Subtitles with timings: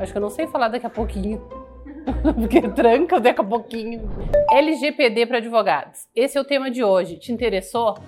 [0.00, 1.46] Acho que eu não sei falar daqui a pouquinho.
[2.34, 4.10] Porque tranca daqui a pouquinho.
[4.50, 6.08] LGPD para advogados.
[6.16, 7.18] Esse é o tema de hoje.
[7.18, 7.98] Te interessou?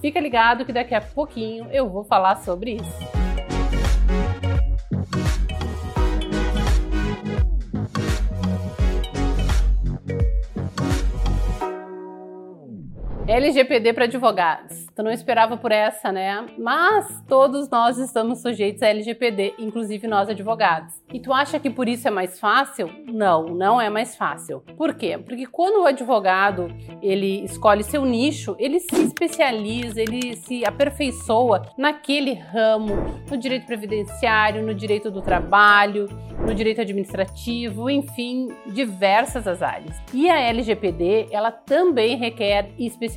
[0.00, 3.21] Fica ligado que daqui a pouquinho eu vou falar sobre isso.
[13.26, 14.86] LGPD para advogados.
[14.94, 16.44] Tu não esperava por essa, né?
[16.58, 20.92] Mas todos nós estamos sujeitos a LGPD, inclusive nós advogados.
[21.12, 22.90] E tu acha que por isso é mais fácil?
[23.06, 24.60] Não, não é mais fácil.
[24.76, 25.16] Por quê?
[25.16, 26.68] Porque quando o advogado
[27.00, 34.62] ele escolhe seu nicho, ele se especializa, ele se aperfeiçoa naquele ramo, no direito previdenciário,
[34.62, 36.08] no direito do trabalho,
[36.44, 39.96] no direito administrativo, enfim, diversas as áreas.
[40.12, 43.11] E a LGPD, ela também requer especialização,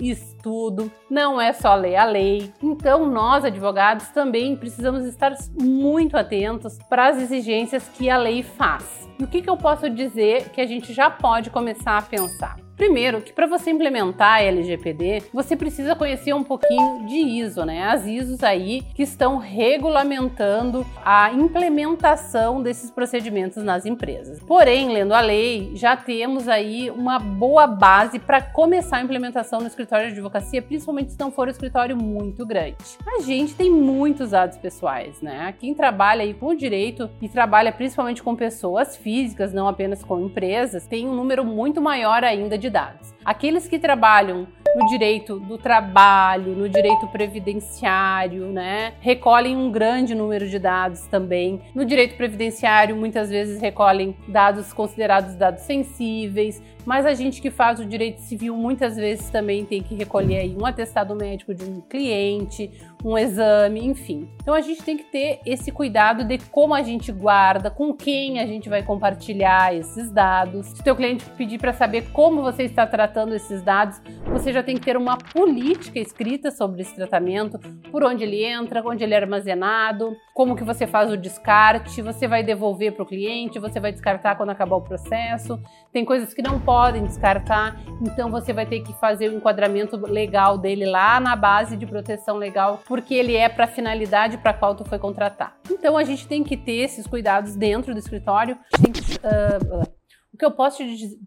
[0.00, 2.52] estudo, não é só ler a lei.
[2.62, 9.08] Então, nós advogados também precisamos estar muito atentos para as exigências que a lei faz.
[9.18, 12.56] E o que, que eu posso dizer que a gente já pode começar a pensar?
[12.76, 17.84] Primeiro, que para você implementar a LGPD, você precisa conhecer um pouquinho de ISO, né?
[17.84, 24.40] As ISOs aí que estão regulamentando a implementação desses procedimentos nas empresas.
[24.40, 29.68] Porém, lendo a lei, já temos aí uma boa base para começar a implementação no
[29.68, 32.76] escritório de advocacia, principalmente se não for um escritório muito grande.
[33.06, 35.54] A gente tem muitos dados pessoais, né?
[35.60, 40.20] Quem trabalha aí com o direito e trabalha principalmente com pessoas físicas, não apenas com
[40.20, 43.14] empresas, tem um número muito maior ainda de de dados.
[43.24, 48.94] Aqueles que trabalham no direito do trabalho, no direito previdenciário, né?
[49.00, 51.60] Recolhem um grande número de dados também.
[51.74, 57.80] No direito previdenciário, muitas vezes recolhem dados considerados dados sensíveis, mas a gente que faz
[57.80, 61.80] o direito civil muitas vezes também tem que recolher aí um atestado médico de um
[61.80, 62.70] cliente,
[63.04, 64.28] um exame, enfim.
[64.42, 68.38] Então a gente tem que ter esse cuidado de como a gente guarda, com quem
[68.40, 70.66] a gente vai compartilhar esses dados.
[70.68, 74.62] Se o teu cliente pedir para saber como você está tratando esses dados, você já
[74.64, 77.58] tem que ter uma política escrita sobre esse tratamento,
[77.90, 82.26] por onde ele entra, onde ele é armazenado, como que você faz o descarte, você
[82.26, 85.60] vai devolver para o cliente, você vai descartar quando acabar o processo.
[85.92, 90.58] Tem coisas que não podem descartar, então você vai ter que fazer o enquadramento legal
[90.58, 94.74] dele lá na base de proteção legal, porque ele é para a finalidade para qual
[94.74, 95.56] tu foi contratar.
[95.70, 98.58] Então a gente tem que ter esses cuidados dentro do escritório.
[98.82, 100.03] Tem que, uh,
[100.34, 101.18] o que eu posso te dizer,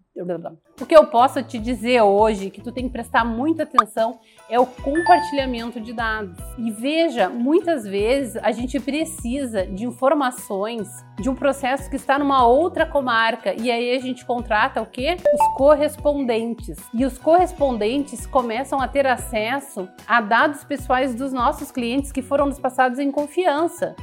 [0.82, 4.20] o que eu posso te dizer hoje que tu tem que prestar muita atenção
[4.50, 6.38] é o compartilhamento de dados.
[6.58, 12.46] E veja, muitas vezes a gente precisa de informações de um processo que está numa
[12.46, 15.16] outra comarca e aí a gente contrata o quê?
[15.34, 16.78] Os correspondentes.
[16.94, 22.48] E os correspondentes começam a ter acesso a dados pessoais dos nossos clientes que foram
[22.48, 23.96] nos passados em confiança.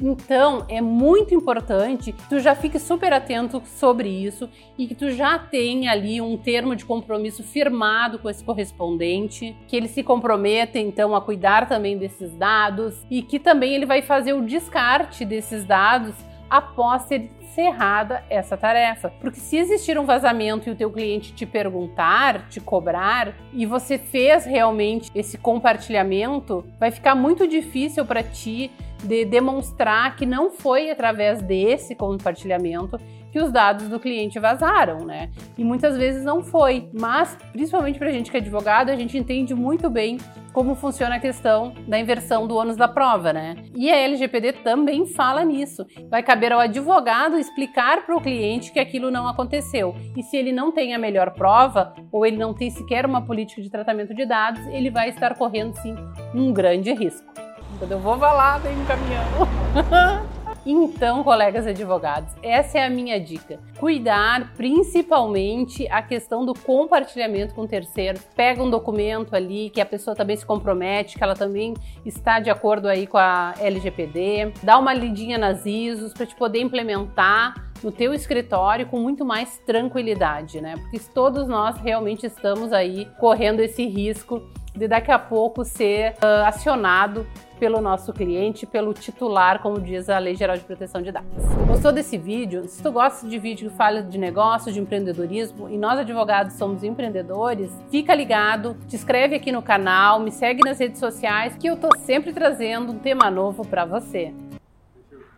[0.00, 5.10] Então, é muito importante que tu já fique super atento sobre isso e que tu
[5.10, 10.78] já tenha ali um termo de compromisso firmado com esse correspondente, que ele se comprometa
[10.78, 15.64] então a cuidar também desses dados e que também ele vai fazer o descarte desses
[15.64, 16.14] dados
[16.48, 19.12] após ser encerrada essa tarefa.
[19.20, 23.98] Porque se existir um vazamento e o teu cliente te perguntar, te cobrar, e você
[23.98, 28.70] fez realmente esse compartilhamento, vai ficar muito difícil para ti
[29.02, 32.98] de demonstrar que não foi através desse compartilhamento
[33.30, 35.30] que os dados do cliente vazaram, né?
[35.56, 36.88] E muitas vezes não foi.
[36.92, 40.18] Mas, principalmente para a gente que é advogado, a gente entende muito bem
[40.52, 43.56] como funciona a questão da inversão do ônus da prova, né?
[43.76, 45.86] E a LGPD também fala nisso.
[46.10, 49.94] Vai caber ao advogado explicar para o cliente que aquilo não aconteceu.
[50.16, 53.62] E se ele não tem a melhor prova, ou ele não tem sequer uma política
[53.62, 55.94] de tratamento de dados, ele vai estar correndo sim
[56.34, 57.47] um grande risco.
[57.78, 60.28] Quando eu vou falar, vem um caminhão.
[60.70, 63.58] Então, colegas advogados, essa é a minha dica.
[63.78, 68.20] Cuidar principalmente a questão do compartilhamento com terceiros.
[68.36, 71.72] Pega um documento ali que a pessoa também se compromete, que ela também
[72.04, 74.52] está de acordo aí com a LGPD.
[74.62, 79.58] Dá uma lidinha nas ISOs para te poder implementar no teu escritório com muito mais
[79.64, 80.74] tranquilidade, né?
[80.76, 84.42] Porque todos nós realmente estamos aí correndo esse risco
[84.78, 87.26] de daqui a pouco ser uh, acionado
[87.58, 91.28] pelo nosso cliente, pelo titular, como diz a Lei Geral de Proteção de Dados.
[91.66, 92.68] Gostou desse vídeo?
[92.68, 96.84] Se tu gosta de vídeo que fala de negócio, de empreendedorismo, e nós advogados somos
[96.84, 101.76] empreendedores, fica ligado, te inscreve aqui no canal, me segue nas redes sociais que eu
[101.76, 104.32] tô sempre trazendo um tema novo para você.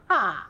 [0.06, 0.48] Ah!